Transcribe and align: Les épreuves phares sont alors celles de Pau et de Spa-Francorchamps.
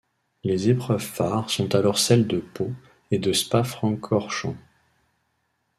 Les 0.43 0.67
épreuves 0.67 1.03
phares 1.05 1.51
sont 1.51 1.75
alors 1.75 1.99
celles 1.99 2.25
de 2.25 2.39
Pau 2.39 2.71
et 3.11 3.19
de 3.19 3.33
Spa-Francorchamps. 3.33 4.57